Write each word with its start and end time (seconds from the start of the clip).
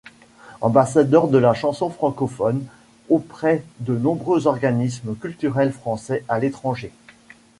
Ambassadeur 0.61 1.27
de 1.27 1.37
la 1.37 1.53
chanson 1.53 1.91
francophone 1.91 2.63
auprès 3.09 3.63
de 3.81 3.95
nombreux 3.95 4.47
organismes 4.47 5.13
culturels 5.15 5.71
français 5.71 6.25
à 6.27 6.39
l'étranger. 6.39 6.91